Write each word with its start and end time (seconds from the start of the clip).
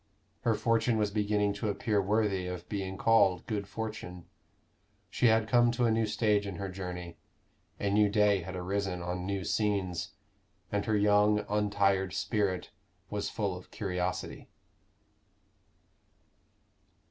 Her 0.39 0.55
fortune 0.55 0.97
was 0.97 1.11
beginning 1.11 1.53
to 1.53 1.69
appear 1.69 2.01
worthy 2.01 2.47
of 2.47 2.67
being 2.67 2.97
called 2.97 3.45
good 3.45 3.67
fortune. 3.67 4.25
She 5.11 5.27
had 5.27 5.47
come 5.47 5.71
to 5.73 5.85
a 5.85 5.91
new 5.91 6.07
stage 6.07 6.47
in 6.47 6.55
her 6.55 6.69
journey; 6.69 7.19
a 7.79 7.91
new 7.91 8.09
day 8.09 8.41
had 8.41 8.55
arisen 8.55 9.03
on 9.03 9.27
new 9.27 9.43
scenes, 9.43 10.13
and 10.71 10.85
her 10.85 10.97
young 10.97 11.45
untired 11.47 12.13
spirit 12.13 12.71
was 13.11 13.29
full 13.29 13.55
of 13.55 13.69
curiosity. 13.69 14.49